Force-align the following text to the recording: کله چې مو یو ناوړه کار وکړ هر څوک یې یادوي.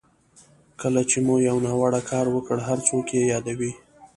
کله 0.81 1.01
چې 1.09 1.17
مو 1.25 1.35
یو 1.47 1.57
ناوړه 1.65 2.01
کار 2.09 2.25
وکړ 2.31 2.57
هر 2.67 2.77
څوک 2.87 3.05
یې 3.15 3.23
یادوي. 3.33 3.71